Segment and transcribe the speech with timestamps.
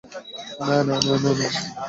[0.59, 1.61] না, না, না, না, না, না!